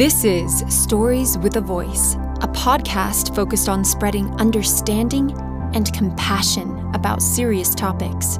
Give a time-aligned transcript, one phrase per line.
[0.00, 5.30] This is Stories with a Voice, a podcast focused on spreading understanding
[5.74, 8.38] and compassion about serious topics.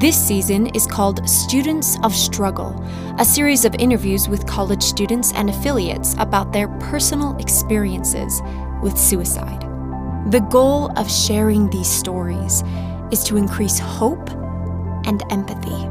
[0.00, 2.84] This season is called Students of Struggle,
[3.20, 8.42] a series of interviews with college students and affiliates about their personal experiences
[8.82, 9.60] with suicide.
[10.32, 12.64] The goal of sharing these stories
[13.12, 14.30] is to increase hope
[15.06, 15.88] and empathy.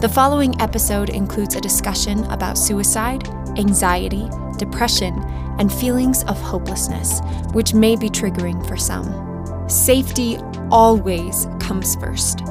[0.00, 3.28] The following episode includes a discussion about suicide,
[3.58, 4.28] anxiety,
[4.58, 5.14] depression,
[5.58, 7.20] and feelings of hopelessness,
[7.52, 9.68] which may be triggering for some.
[9.68, 10.38] Safety
[10.70, 12.42] always comes first.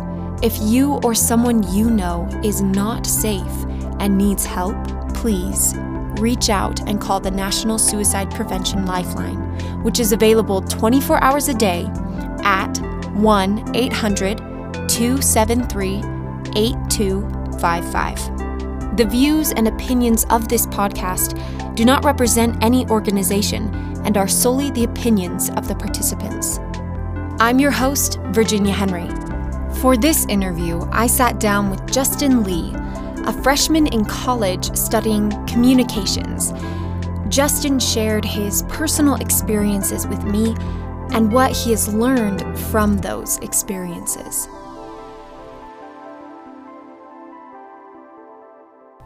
[0.41, 3.65] If you or someone you know is not safe
[3.99, 4.75] and needs help,
[5.13, 5.73] please
[6.19, 9.37] reach out and call the National Suicide Prevention Lifeline,
[9.83, 11.87] which is available 24 hours a day
[12.43, 12.77] at
[13.15, 14.37] 1 800
[14.89, 16.01] 273
[16.55, 18.34] 8255.
[18.95, 21.35] The views and opinions of this podcast
[21.75, 26.59] do not represent any organization and are solely the opinions of the participants.
[27.41, 29.09] I'm your host, Virginia Henry.
[29.81, 32.71] For this interview, I sat down with Justin Lee,
[33.25, 36.53] a freshman in college studying communications.
[37.27, 40.55] Justin shared his personal experiences with me
[41.11, 44.47] and what he has learned from those experiences.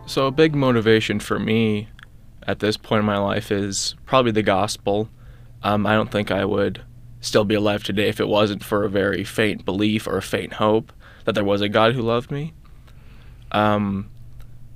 [0.10, 1.88] So, a big motivation for me
[2.48, 5.08] at this point in my life is probably the gospel.
[5.62, 6.82] Um, I don't think I would
[7.22, 10.54] still be alive today if it wasn't for a very faint belief or a faint
[10.54, 10.92] hope
[11.26, 12.56] that there was a God who loved me.
[13.52, 14.10] Um,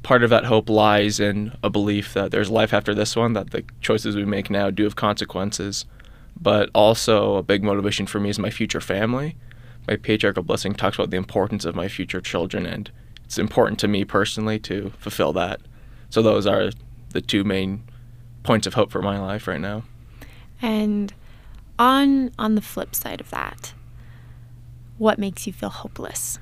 [0.04, 3.50] part of that hope lies in a belief that there's life after this one, that
[3.50, 5.88] the choices we make now do have consequences.
[6.40, 9.36] But also, a big motivation for me is my future family.
[9.88, 12.92] My patriarchal blessing talks about the importance of my future children and
[13.34, 15.60] it's important to me personally to fulfill that.
[16.12, 16.70] So those are
[17.10, 17.82] the two main
[18.44, 19.84] points of hope for my life right now.
[20.62, 21.12] And
[21.80, 23.74] on on the flip side of that,
[25.00, 26.38] what makes you feel hopeless?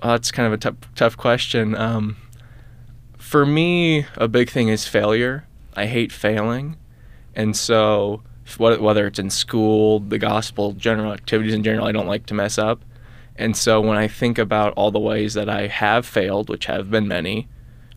[0.00, 1.76] Uh, that's kind of a tough tough question.
[1.76, 2.16] Um,
[3.16, 5.48] for me, a big thing is failure.
[5.74, 6.76] I hate failing,
[7.34, 8.22] and so
[8.56, 12.56] whether it's in school, the gospel, general activities in general, I don't like to mess
[12.56, 12.84] up.
[13.38, 16.90] And so when I think about all the ways that I have failed, which have
[16.90, 17.48] been many,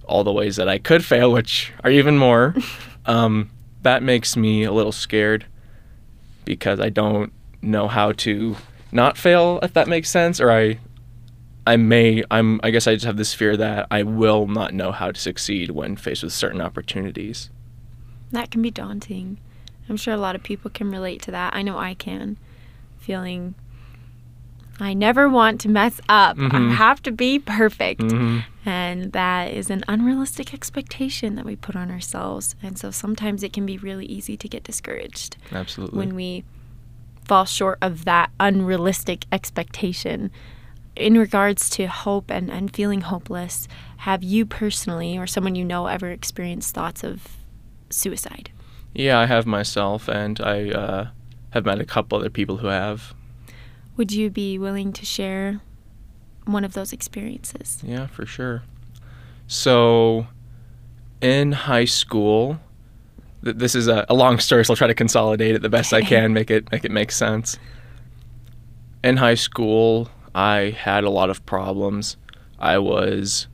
[0.05, 2.55] all the ways that I could fail, which are even more,
[3.05, 3.49] um,
[3.81, 5.45] that makes me a little scared
[6.45, 8.55] because I don't know how to
[8.91, 10.79] not fail, if that makes sense, or I,
[11.65, 14.91] I may, I'm, I guess I just have this fear that I will not know
[14.91, 17.49] how to succeed when faced with certain opportunities.
[18.31, 19.39] That can be daunting.
[19.89, 21.55] I'm sure a lot of people can relate to that.
[21.55, 22.37] I know I can.
[22.99, 23.55] Feeling
[24.81, 26.37] I never want to mess up.
[26.37, 26.71] Mm-hmm.
[26.71, 28.01] I have to be perfect.
[28.01, 28.39] Mm-hmm.
[28.67, 32.55] And that is an unrealistic expectation that we put on ourselves.
[32.61, 35.37] And so sometimes it can be really easy to get discouraged.
[35.51, 35.97] Absolutely.
[35.97, 36.43] When we
[37.25, 40.31] fall short of that unrealistic expectation.
[40.95, 45.87] In regards to hope and, and feeling hopeless, have you personally or someone you know
[45.87, 47.37] ever experienced thoughts of
[47.89, 48.51] suicide?
[48.93, 51.07] Yeah, I have myself, and I uh,
[51.51, 53.13] have met a couple other people who have.
[53.97, 55.61] Would you be willing to share
[56.45, 57.81] one of those experiences?
[57.83, 58.63] Yeah, for sure.
[59.47, 60.27] So,
[61.21, 62.59] in high school,
[63.43, 65.93] th- this is a, a, long story, so I'll try to consolidate it the best
[65.93, 67.57] I can, make it make it make sense.
[69.03, 72.17] In high school, I had a lot of problems.
[72.59, 73.47] I was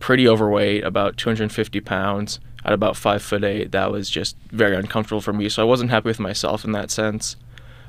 [0.00, 3.72] pretty overweight, about 250 pounds, at about five foot eight.
[3.72, 5.48] That was just very uncomfortable for me.
[5.48, 7.36] So I wasn't happy with myself in that sense.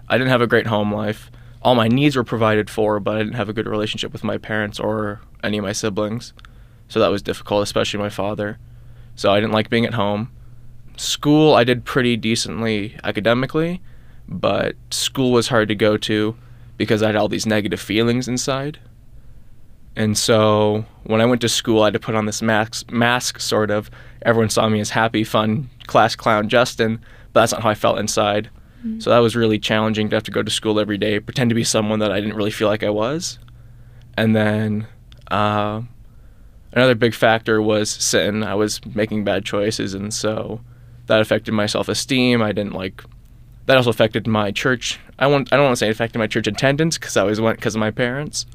[0.07, 1.31] I didn't have a great home life
[1.65, 4.37] all my needs were provided for, but I didn't have a good relationship with my
[4.37, 6.31] parents or any of my siblings.
[6.89, 8.59] So that was difficult, especially my father.
[9.15, 10.31] So I didn't like being at home.
[10.95, 13.81] School, I did pretty decently academically,
[14.27, 16.37] but school was hard to go to
[16.77, 18.77] because I had all these negative feelings inside.
[19.95, 23.39] And so when I went to school, I had to put on this mask, mask
[23.39, 23.89] sort of.
[24.21, 27.03] Everyone saw me as happy, fun class clown Justin,
[27.33, 28.51] but that's not how I felt inside.
[28.85, 28.99] Mm-hmm.
[28.99, 31.55] So that was really challenging to have to go to school every day, pretend to
[31.55, 33.39] be someone that I didn't really feel like I was.
[34.15, 34.87] And then
[35.31, 35.81] uh,
[36.71, 38.43] another big factor was sin.
[38.43, 40.61] I was making bad choices, and so
[41.07, 42.41] that affected my self esteem.
[42.41, 43.03] I didn't like.
[43.65, 44.99] That also affected my church.
[45.17, 45.51] I want.
[45.51, 47.75] I don't want to say it affected my church attendance because I always went because
[47.75, 48.45] of my parents,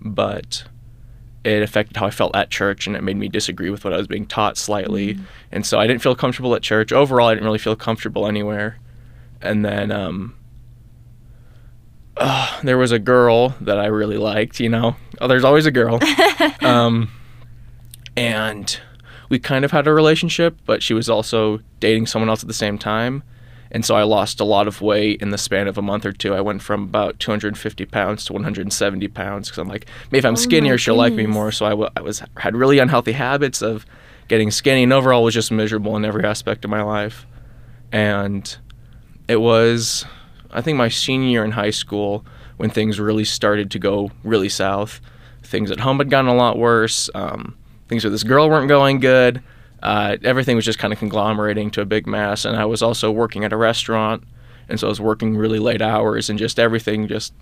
[0.00, 0.64] but
[1.44, 3.96] it affected how I felt at church and it made me disagree with what I
[3.96, 5.14] was being taught slightly.
[5.14, 5.24] Mm-hmm.
[5.52, 6.92] And so I didn't feel comfortable at church.
[6.92, 8.76] Overall, I didn't really feel comfortable anywhere
[9.40, 10.36] and then um,
[12.16, 14.60] uh, there was a girl that I really liked.
[14.60, 15.98] You know, oh, there's always a girl.
[16.60, 17.10] um,
[18.16, 18.80] and
[19.28, 22.54] we kind of had a relationship, but she was also dating someone else at the
[22.54, 23.22] same time.
[23.70, 26.12] And so I lost a lot of weight in the span of a month or
[26.12, 26.34] two.
[26.34, 30.32] I went from about 250 pounds to 170 pounds because I'm like, maybe if I'm
[30.32, 31.52] Oh skinnier, she'll like me more.
[31.52, 33.84] So I, w- I was had really unhealthy habits of
[34.26, 37.26] getting skinny, and overall was just miserable in every aspect of my life.
[37.92, 38.56] And
[39.28, 40.04] it was,
[40.50, 42.24] I think, my senior year in high school
[42.56, 45.00] when things really started to go really south.
[45.42, 47.08] Things at home had gotten a lot worse.
[47.14, 47.56] Um,
[47.88, 49.42] things with this girl weren't going good.
[49.82, 52.44] Uh, everything was just kind of conglomerating to a big mess.
[52.44, 54.24] And I was also working at a restaurant,
[54.68, 57.32] and so I was working really late hours, and just everything just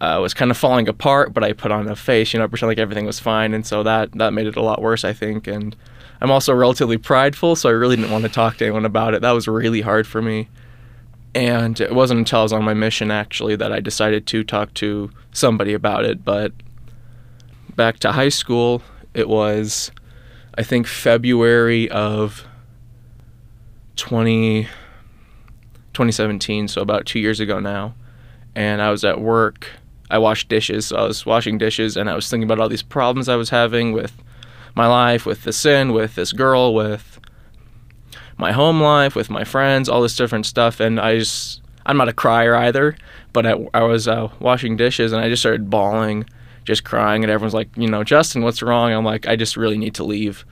[0.00, 1.32] uh, was kind of falling apart.
[1.32, 3.82] But I put on a face, you know, pretend like everything was fine, and so
[3.84, 5.46] that that made it a lot worse, I think.
[5.46, 5.76] And
[6.20, 9.22] I'm also relatively prideful, so I really didn't want to talk to anyone about it.
[9.22, 10.48] That was really hard for me.
[11.34, 14.74] And it wasn't until I was on my mission actually that I decided to talk
[14.74, 16.24] to somebody about it.
[16.24, 16.52] But
[17.76, 18.82] back to high school,
[19.14, 19.90] it was,
[20.56, 22.46] I think, February of
[23.96, 24.64] 20,
[25.92, 27.94] 2017, so about two years ago now.
[28.54, 29.68] And I was at work.
[30.10, 30.86] I washed dishes.
[30.86, 33.50] So I was washing dishes and I was thinking about all these problems I was
[33.50, 34.12] having with
[34.74, 37.09] my life, with the sin, with this girl, with
[38.40, 40.80] my home life, with my friends, all this different stuff.
[40.80, 42.96] And I just, I'm not a crier either,
[43.32, 46.24] but I, I was uh, washing dishes and I just started bawling,
[46.64, 47.22] just crying.
[47.22, 48.92] And everyone's like, you know, Justin, what's wrong?
[48.92, 50.44] I'm like, I just really need to leave.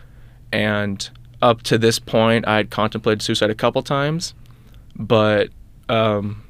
[0.53, 1.09] And
[1.41, 4.35] up to this point, I had contemplated suicide a couple times,
[4.97, 5.49] but
[5.89, 6.45] um,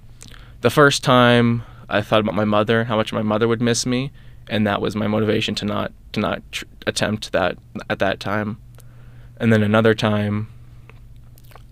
[0.61, 4.11] the first time I thought about my mother, how much my mother would miss me,
[4.49, 7.59] and that was my motivation to not to not tr- attempt that
[7.91, 8.59] at that time.
[9.39, 10.49] And then another time,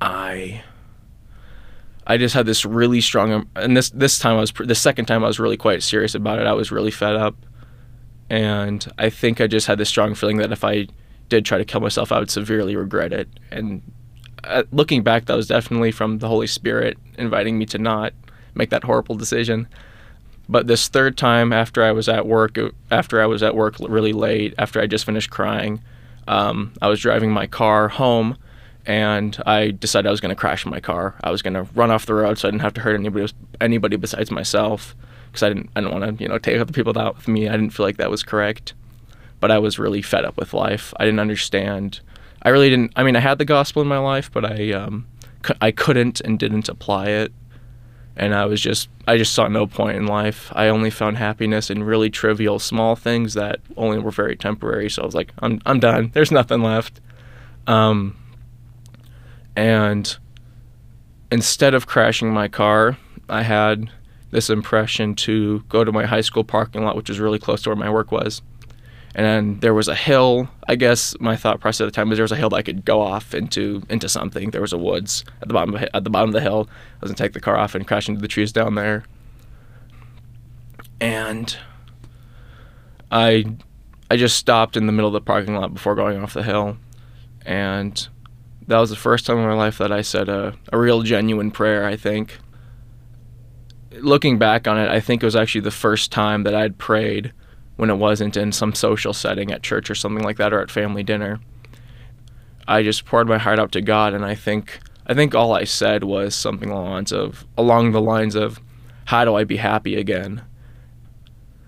[0.01, 0.63] I
[2.07, 5.25] I just had this really strong and this this time I was the second time
[5.25, 6.47] I was really quite serious about it.
[6.47, 7.35] I was really fed up,
[8.31, 10.87] and I think I just had this strong feeling that if I
[11.29, 13.29] did try to kill myself, I would severely regret it.
[13.51, 13.83] And
[14.45, 18.13] uh, looking back, that was definitely from the Holy Spirit inviting me to not
[18.55, 19.69] make that horrible decision.
[20.49, 23.77] But this third time, after I was at work, uh, after I was at work
[23.81, 25.83] really late, after I just finished crying,
[26.29, 28.37] um, I was driving my car home,
[28.87, 31.15] and I decided I was going to crash my car.
[31.23, 33.33] I was going to run off the road so I didn't have to hurt anybody
[33.61, 34.95] anybody besides myself,
[35.27, 37.49] because I didn't I didn't want to you know take other people out with me.
[37.49, 38.75] I didn't feel like that was correct.
[39.39, 40.95] But I was really fed up with life.
[40.99, 42.01] I didn't understand.
[42.43, 42.93] I really didn't.
[42.97, 45.07] I mean, I had the gospel in my life, but I um,
[45.61, 47.33] I couldn't and didn't apply it
[48.17, 50.51] and I was just I just saw no point in life.
[50.55, 54.89] I only found happiness in really trivial small things that only were very temporary.
[54.91, 56.11] So I was like, I'm I'm done.
[56.15, 57.01] There's nothing left.
[57.67, 58.17] Um,
[59.57, 60.17] and
[61.33, 62.99] instead of crashing my car,
[63.29, 63.91] I had
[64.31, 67.71] this impression to go to my high school parking lot, which was really close to
[67.71, 68.43] where my work was.
[69.15, 70.51] And there was a hill.
[70.69, 72.63] I guess my thought process at the time was there was a hill that I
[72.63, 74.51] could go off into into something.
[74.51, 76.69] There was a woods at the bottom of, at the bottom of the hill.
[76.69, 79.05] I was gonna take the car off and crash into the trees down there.
[81.01, 81.57] And
[83.11, 83.57] I
[84.11, 86.77] I just stopped in the middle of the parking lot before going off the hill,
[87.47, 88.07] and
[88.69, 91.51] that was the first time in my life that I said a, a real genuine
[91.51, 91.85] prayer.
[91.85, 92.39] I think.
[93.93, 97.33] Looking back on it, I think it was actually the first time that I'd prayed
[97.77, 100.71] when it wasn't in some social setting at church or something like that or at
[100.71, 101.41] family dinner.
[102.69, 105.65] I just poured my heart out to God and I think I think all I
[105.65, 108.61] said was something along the lines of along the lines of
[109.07, 110.43] how do I be happy again?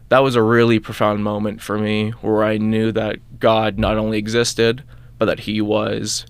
[0.08, 4.18] That was a really profound moment for me where I knew that God not only
[4.18, 4.82] existed,
[5.18, 6.26] but that he was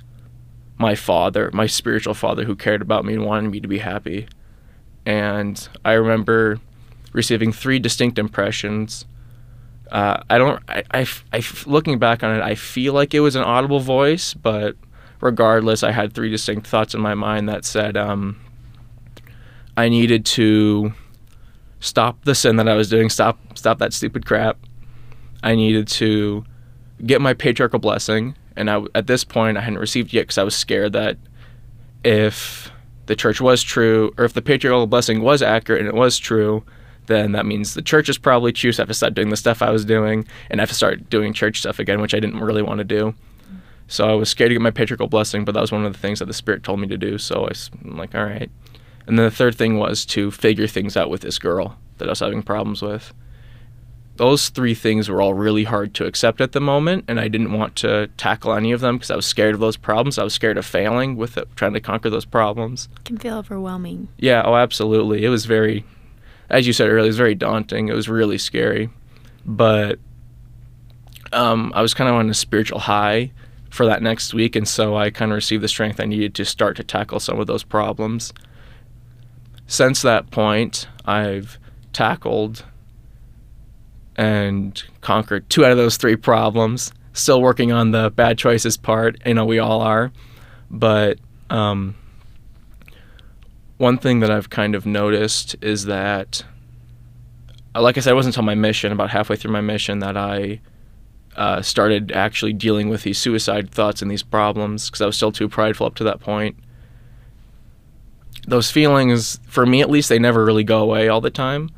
[0.79, 4.29] my father, my spiritual father who cared about me and wanted me to be happy.
[5.05, 6.61] And I remember
[7.13, 9.05] receiving three distinct impressions
[9.91, 10.63] uh, I don't.
[10.69, 14.35] I, I, I, looking back on it, I feel like it was an audible voice,
[14.35, 14.77] but
[15.21, 18.39] regardless, I had three distinct thoughts in my mind that said um,
[19.77, 20.93] I needed to
[21.81, 24.59] stop the sin that I was doing, stop, stop that stupid crap.
[25.43, 26.45] I needed to
[27.07, 30.43] get my patriarchal blessing, and I, at this point, I hadn't received yet because I
[30.43, 31.17] was scared that
[32.05, 32.71] if
[33.07, 36.65] the church was true, or if the patriarchal blessing was accurate and it was true,
[37.07, 38.73] then that means the church is probably true.
[38.73, 40.75] So I have to stop doing the stuff I was doing, and I have to
[40.75, 43.15] start doing church stuff again, which I didn't really want to do.
[43.87, 45.99] So I was scared to get my patriarchal blessing, but that was one of the
[45.99, 47.17] things that the Spirit told me to do.
[47.17, 48.50] So I was I'm like, all right.
[49.07, 52.11] And then the third thing was to figure things out with this girl that I
[52.11, 53.15] was having problems with.
[54.19, 57.53] Those three things were all really hard to accept at the moment, and I didn't
[57.53, 60.19] want to tackle any of them because I was scared of those problems.
[60.19, 62.89] I was scared of failing with it, trying to conquer those problems.
[62.97, 64.09] It can feel overwhelming.
[64.19, 65.25] Yeah, oh, absolutely.
[65.25, 65.85] It was very,
[66.51, 67.89] as you said earlier, it was very daunting.
[67.89, 68.91] It was really scary,
[69.47, 70.01] but
[71.33, 73.31] um, I was kind of on a spiritual high
[73.71, 74.57] for that next week.
[74.57, 77.39] And so I kind of received the strength I needed to start to tackle some
[77.39, 78.33] of those problems.
[79.69, 81.59] Since that point, I've
[81.93, 82.65] tackled
[84.19, 86.93] and conquered two out of those three problems.
[87.13, 89.17] Still working on the bad choices part.
[89.25, 90.13] You know, we all are.
[90.71, 91.95] But um,
[93.79, 96.45] one thing that I've kind of noticed is that,
[97.75, 100.61] like I said, it wasn't until my mission, about halfway through my mission, that I
[101.37, 105.33] uh, started actually dealing with these suicide thoughts and these problems because I was still
[105.33, 106.57] too prideful up to that point.
[108.49, 111.71] Those feelings, for me at least, they never really go away all the time.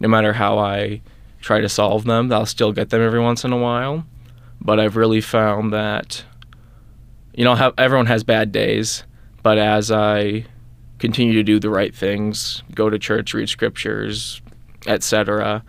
[0.00, 1.02] No matter how I
[1.42, 4.06] try to solve them, I'll still get them every once in a while.
[4.60, 6.24] But I've really found that,
[7.34, 9.04] you know, how, everyone has bad days,
[9.42, 10.46] but as I
[10.98, 14.40] continue to do the right things, go to church, read scriptures,
[14.86, 15.64] etc.,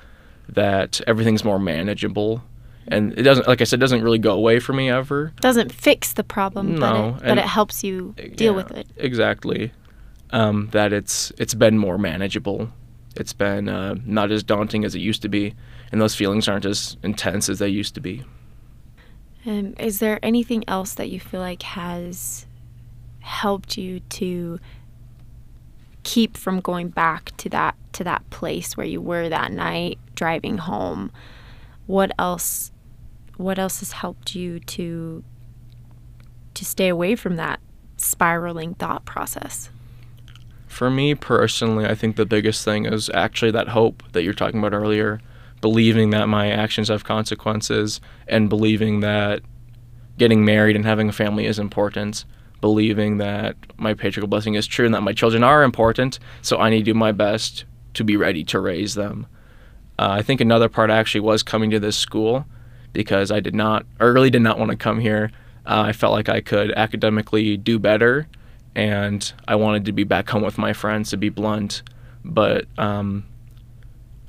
[0.50, 2.44] that everything's more manageable
[2.88, 6.14] and it doesn't like i said doesn't really go away for me ever doesn't fix
[6.14, 9.72] the problem no, but, it, but it helps you deal yeah, with it exactly
[10.32, 12.70] um, that it's it's been more manageable
[13.16, 15.54] it's been uh, not as daunting as it used to be
[15.92, 18.24] and those feelings aren't as intense as they used to be
[19.46, 22.46] um, is there anything else that you feel like has
[23.20, 24.60] helped you to
[26.04, 30.58] keep from going back to that to that place where you were that night driving
[30.58, 31.12] home
[31.86, 32.72] what else
[33.38, 35.24] what else has helped you to
[36.54, 37.60] to stay away from that
[37.98, 39.70] spiraling thought process?
[40.74, 44.60] For me personally, I think the biggest thing is actually that hope that you're talking
[44.60, 45.22] about earlier,
[45.62, 49.42] believing that my actions have consequences and believing that
[50.18, 52.26] getting married and having a family is important,
[52.60, 56.72] believing that my patriarchal blessing is true and that my children are important, so I
[56.72, 59.28] need to do my best to be ready to raise them.
[60.00, 62.48] Uh, I think another part actually was coming to this school
[62.94, 65.30] because I did not, or really did not want to come here.
[65.68, 68.28] Uh, I felt like I could academically do better,
[68.76, 71.84] and I wanted to be back home with my friends, to be blunt.
[72.26, 73.26] But um,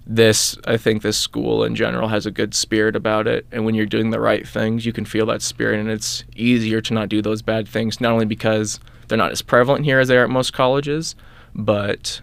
[0.06, 3.74] this, I think, this school in general has a good spirit about it, and when
[3.74, 7.08] you're doing the right things, you can feel that spirit, and it's easier to not
[7.08, 8.00] do those bad things.
[8.00, 11.14] Not only because they're not as prevalent here as they are at most colleges,
[11.54, 12.20] but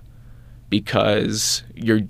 [0.70, 2.02] because you're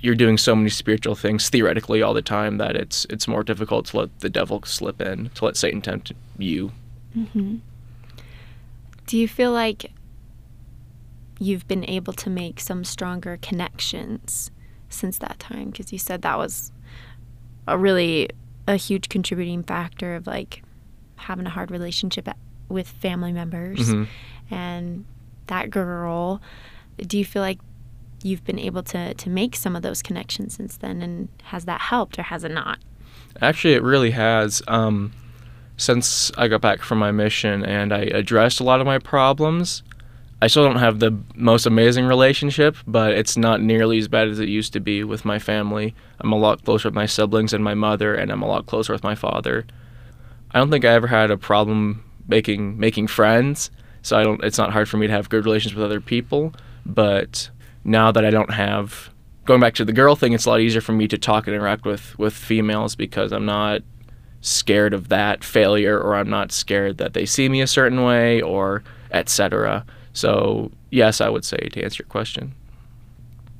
[0.00, 3.86] you're doing so many spiritual things theoretically all the time that it's it's more difficult
[3.86, 6.72] to let the devil slip in, to let Satan tempt you.
[7.16, 7.56] Mm-hmm.
[9.06, 9.92] Do you feel like
[11.38, 14.50] you've been able to make some stronger connections
[14.88, 15.70] since that time?
[15.70, 16.72] Because you said that was
[17.66, 18.28] a really
[18.68, 20.62] a huge contributing factor of like
[21.16, 22.28] having a hard relationship
[22.68, 24.54] with family members mm-hmm.
[24.54, 25.04] and
[25.46, 26.40] that girl.
[26.98, 27.60] Do you feel like
[28.22, 31.80] you've been able to to make some of those connections since then and has that
[31.80, 32.78] helped or has it not
[33.42, 35.12] actually it really has um,
[35.76, 39.82] since i got back from my mission and i addressed a lot of my problems
[40.40, 44.38] i still don't have the most amazing relationship but it's not nearly as bad as
[44.38, 45.94] it used to be with my family.
[46.20, 48.92] I'm a lot closer with my siblings and my mother and i'm a lot closer
[48.92, 49.66] with my father.
[50.52, 53.70] I don't think i ever had a problem making making friends
[54.02, 56.52] so i don't it's not hard for me to have good relations with other people
[56.86, 57.50] but
[57.86, 59.10] now that I don't have
[59.44, 61.54] going back to the girl thing, it's a lot easier for me to talk and
[61.54, 63.82] interact with with females because I'm not
[64.46, 68.40] scared of that failure or I'm not scared that they see me a certain way
[68.40, 69.84] or etc.
[70.12, 72.54] So, yes, I would say to answer your question.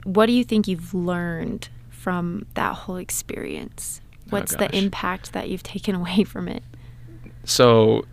[0.04, 4.00] What do you think you've learned from that whole experience?
[4.12, 6.62] Oh, What's oh, the impact that you've taken away from it?
[7.44, 8.04] So,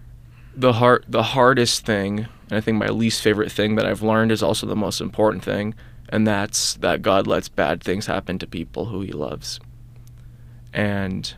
[0.56, 4.32] the hard the hardest thing, and I think my least favorite thing that I've learned
[4.32, 5.76] is also the most important thing,
[6.10, 9.60] and that's that God lets bad things happen to people who he loves.
[10.74, 11.34] And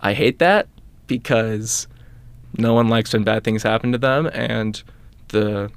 [0.00, 0.68] I hate that
[1.06, 1.88] because
[2.56, 4.82] no one likes when bad things happen to them and
[5.28, 5.70] the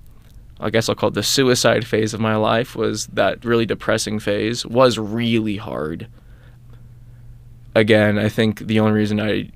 [0.60, 4.20] I guess I'll call it the suicide phase of my life was that really depressing
[4.20, 6.08] phase was really hard.
[7.74, 9.52] Again, I think the only reason I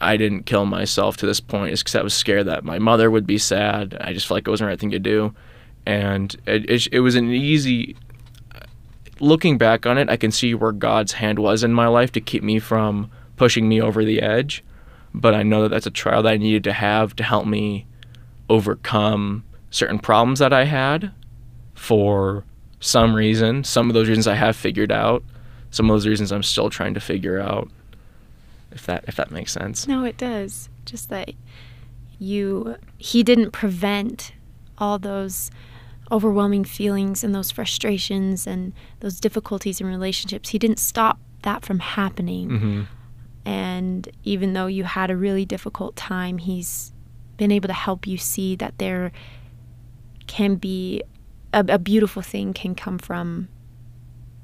[0.00, 3.10] I didn't kill myself to this point is because I was scared that my mother
[3.10, 3.96] would be sad.
[4.00, 5.34] I just felt like it wasn't the right thing to do
[5.86, 7.96] and it, it, it was an easy
[9.20, 12.20] looking back on it i can see where god's hand was in my life to
[12.20, 14.62] keep me from pushing me over the edge
[15.14, 17.86] but i know that that's a trial that i needed to have to help me
[18.48, 21.10] overcome certain problems that i had
[21.74, 22.44] for
[22.80, 25.22] some reason some of those reasons i have figured out
[25.70, 27.68] some of those reasons i'm still trying to figure out
[28.72, 31.30] if that if that makes sense no it does just that
[32.18, 34.32] you he didn't prevent
[34.78, 35.50] all those
[36.10, 40.50] overwhelming feelings and those frustrations and those difficulties in relationships.
[40.50, 42.48] He didn't stop that from happening.
[42.48, 42.82] Mm-hmm.
[43.46, 46.92] And even though you had a really difficult time, He's
[47.36, 49.12] been able to help you see that there
[50.26, 51.02] can be
[51.52, 53.48] a, a beautiful thing can come from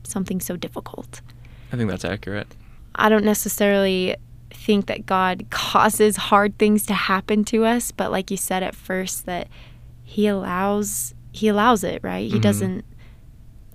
[0.05, 1.21] something so difficult.
[1.73, 2.47] I think that's accurate.
[2.95, 4.17] I don't necessarily
[4.53, 8.75] think that God causes hard things to happen to us, but like you said at
[8.75, 9.49] first that
[10.05, 12.31] he allows he allows it, right?
[12.31, 12.43] He Mhm.
[12.43, 12.85] doesn't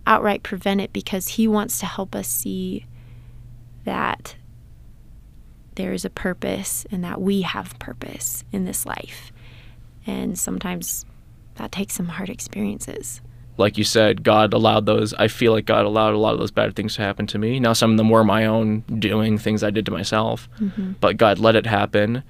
[0.06, 2.86] outright prevent it because he wants to help us see
[3.84, 4.37] that
[5.78, 9.32] there is a purpose and that we have purpose in this life.
[10.06, 11.06] And sometimes
[11.56, 13.22] that takes some hard experiences.
[13.58, 15.14] like you said, God allowed those.
[15.16, 17.60] I feel like God allowed a lot of those bad things to happen to me.
[17.60, 20.94] Now, some of them were my own doing, things I did to myself, mm-hmm.
[21.00, 22.24] but God let it happen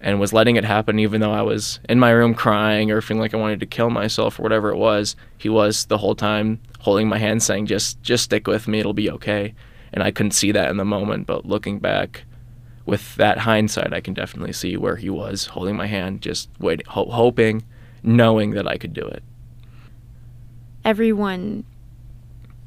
[0.00, 3.20] and was letting it happen even though I was in my room crying or feeling
[3.20, 5.16] like I wanted to kill myself or whatever it was.
[5.38, 8.92] He was the whole time holding my hand saying, just, just stick with me, it'll
[8.92, 9.54] be okay.
[9.92, 12.24] And I couldn't see that in the moment, but looking back,
[12.86, 16.86] with that hindsight, I can definitely see where he was holding my hand, just waiting,
[16.86, 17.64] ho- hoping,
[18.02, 19.22] knowing that I could do it.
[20.84, 21.64] everyone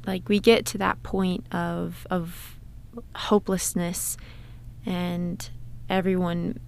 [0.06, 2.58] like we get to that point of of
[3.14, 4.16] hopelessness
[4.84, 5.50] and
[5.88, 6.58] everyone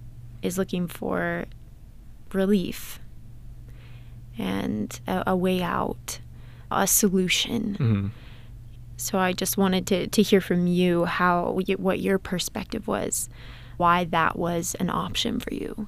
[0.41, 1.45] is looking for
[2.31, 2.99] relief
[4.37, 6.19] and a, a way out
[6.71, 8.07] a solution hmm
[9.01, 13.29] so i just wanted to, to hear from you how what your perspective was
[13.77, 15.87] why that was an option for you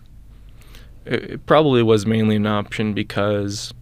[1.06, 3.74] it, probably was mainly an option because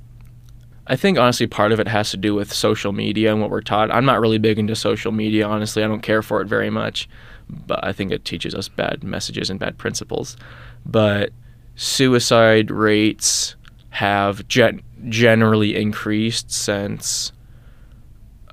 [0.88, 3.62] I think honestly part of it has to do with social media and what we're
[3.62, 3.92] taught.
[3.92, 5.84] I'm not really big into social media, honestly.
[5.84, 7.08] I don't care for it very much,
[7.50, 10.36] but I think it teaches us bad messages and bad principles.
[10.86, 11.32] But
[11.76, 13.56] suicide rates
[13.92, 17.32] have gen- generally increased since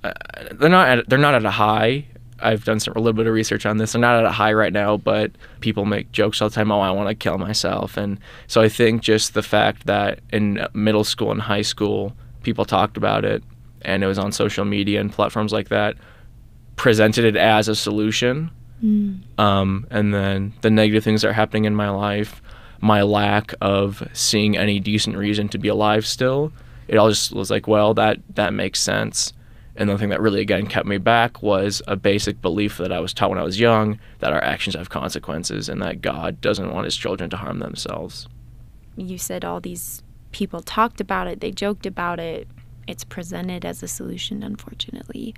[0.04, 0.12] uh,
[0.52, 2.06] they're not at, they're not at a high.
[2.40, 3.92] I've done some a little bit of research on this.
[3.92, 6.70] They're not at a high right now, but people make jokes all the time.
[6.70, 10.64] Oh, I want to kill myself, and so I think just the fact that in
[10.72, 12.14] middle school and high school
[12.44, 13.42] people talked about it,
[13.82, 15.96] and it was on social media and platforms like that,
[16.76, 18.50] presented it as a solution.
[19.38, 22.40] Um, and then the negative things that are happening in my life,
[22.80, 26.52] my lack of seeing any decent reason to be alive still,
[26.86, 29.32] it all just was like, well, that that makes sense.
[29.78, 32.98] And the thing that really again kept me back was a basic belief that I
[32.98, 36.74] was taught when I was young that our actions have consequences and that God doesn't
[36.74, 38.28] want his children to harm themselves.
[38.96, 42.48] you said all these people talked about it, they joked about it.
[42.88, 45.32] It's presented as a solution, unfortunately.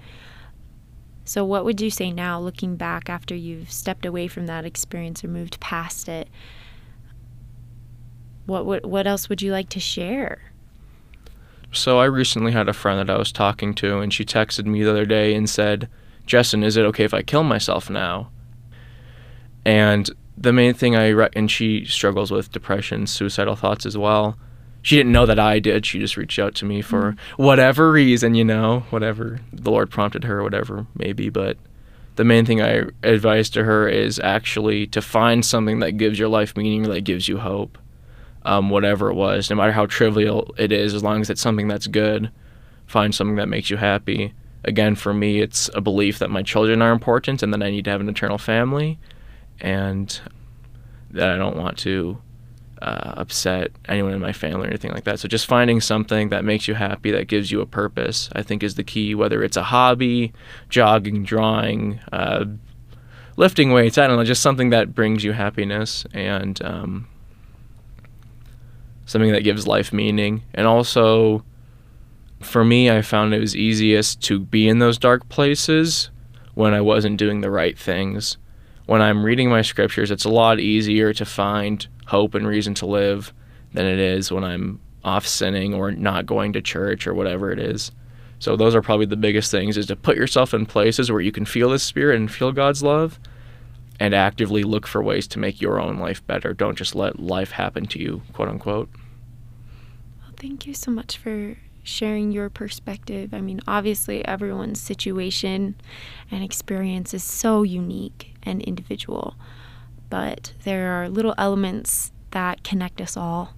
[1.26, 5.22] So, what would you say now, looking back after you've stepped away from that experience
[5.22, 6.28] or moved past it?
[8.46, 10.49] What what, what else would you like to share?
[11.72, 14.82] So I recently had a friend that I was talking to, and she texted me
[14.82, 15.88] the other day and said,
[16.26, 18.30] "Justin, is it okay if I kill myself now?"
[19.64, 24.36] And the main thing I re- and she struggles with depression, suicidal thoughts as well.
[24.82, 25.84] She didn't know that I did.
[25.84, 27.18] She just reached out to me for mm.
[27.36, 31.28] whatever reason, you know, whatever the Lord prompted her, whatever maybe.
[31.28, 31.58] But
[32.16, 36.28] the main thing I advise to her is actually to find something that gives your
[36.28, 37.78] life meaning, that gives you hope
[38.44, 41.68] um, whatever it was, no matter how trivial it is, as long as it's something
[41.68, 42.30] that's good,
[42.86, 44.32] find something that makes you happy.
[44.64, 47.84] Again, for me, it's a belief that my children are important and that I need
[47.84, 48.98] to have an eternal family,
[49.60, 50.20] and
[51.10, 52.18] that I don't want to
[52.80, 55.20] uh, upset anyone in my family or anything like that.
[55.20, 58.62] So just finding something that makes you happy, that gives you a purpose, I think
[58.62, 59.14] is the key.
[59.14, 60.32] Whether it's a hobby,
[60.68, 62.46] jogging, drawing, uh,
[63.36, 67.08] lifting weights, I don't know, just something that brings you happiness and um,
[69.10, 70.44] something that gives life meaning.
[70.54, 71.44] And also,
[72.38, 76.10] for me, I found it was easiest to be in those dark places
[76.54, 78.38] when I wasn't doing the right things.
[78.86, 82.86] When I'm reading my scriptures, it's a lot easier to find hope and reason to
[82.86, 83.34] live
[83.72, 87.58] than it is when I'm off sinning or not going to church or whatever it
[87.58, 87.90] is.
[88.38, 91.32] So those are probably the biggest things is to put yourself in places where you
[91.32, 93.18] can feel the spirit and feel God's love
[93.98, 96.54] and actively look for ways to make your own life better.
[96.54, 98.88] Don't just let life happen to you, quote unquote.
[100.40, 103.34] Thank you so much for sharing your perspective.
[103.34, 105.74] I mean, obviously, everyone's situation
[106.30, 109.36] and experience is so unique and individual,
[110.08, 113.52] but there are little elements that connect us all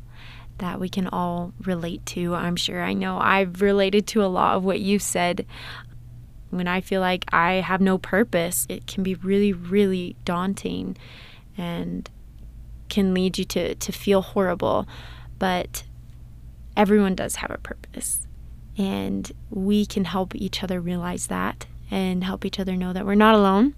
[0.59, 2.35] that we can all relate to.
[2.35, 5.47] I'm sure I know I've related to a lot of what you've said.
[6.51, 10.97] When I feel like I have no purpose, it can be really, really daunting
[11.57, 12.11] and
[12.89, 14.89] can lead you to, to feel horrible.
[15.39, 15.85] But
[16.77, 18.27] everyone does have a purpose.
[18.79, 23.15] And we can help each other realize that and help each other know that we're
[23.15, 23.75] not alone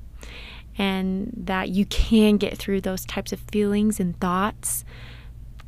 [0.79, 4.85] and that you can get through those types of feelings and thoughts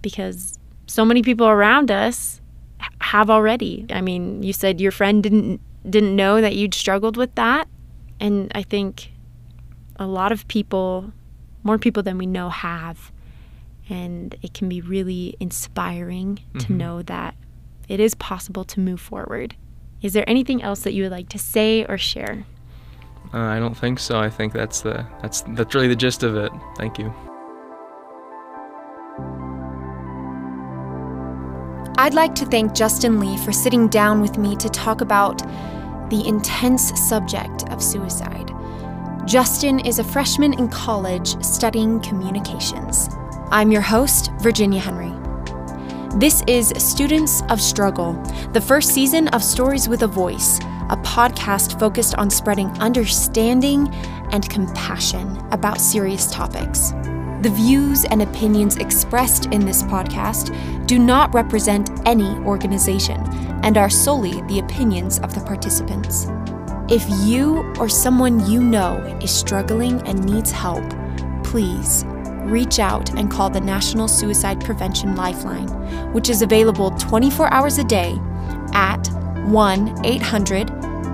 [0.03, 2.41] because so many people around us
[3.01, 3.87] have already.
[3.91, 7.69] I mean, you said your friend didn't didn't know that you'd struggled with that,
[8.19, 9.13] and I think
[9.97, 11.13] a lot of people,
[11.63, 13.13] more people than we know have.
[13.89, 16.59] And it can be really inspiring mm-hmm.
[16.59, 17.35] to know that
[17.89, 19.55] it is possible to move forward.
[20.03, 22.45] Is there anything else that you would like to say or share?
[23.33, 24.19] Uh, I don't think so.
[24.19, 26.53] I think that's the that's that's really the gist of it.
[26.77, 27.13] Thank you.
[31.99, 35.39] I'd like to thank Justin Lee for sitting down with me to talk about
[36.11, 38.53] the intense subject of suicide.
[39.25, 43.09] Justin is a freshman in college studying communications.
[43.53, 45.13] I'm your host, Virginia Henry.
[46.19, 48.15] This is Students of Struggle,
[48.53, 50.59] the first season of Stories with a Voice,
[50.91, 53.87] a podcast focused on spreading understanding
[54.33, 56.91] and compassion about serious topics.
[57.43, 63.21] The views and opinions expressed in this podcast do not represent any organization
[63.63, 66.27] and are solely the opinions of the participants.
[66.89, 70.85] If you or someone you know is struggling and needs help,
[71.45, 72.05] please
[72.47, 75.69] reach out and call the National Suicide Prevention Lifeline,
[76.13, 78.19] which is available 24 hours a day
[78.73, 79.07] at
[79.47, 80.69] 1 800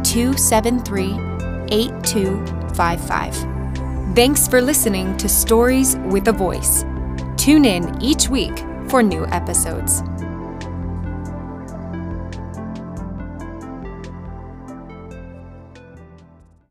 [0.04, 1.12] 273
[1.70, 3.34] 8255.
[4.14, 6.84] Thanks for listening to Stories with a Voice.
[7.36, 10.02] Tune in each week for new episodes.